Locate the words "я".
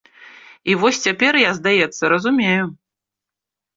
1.41-1.51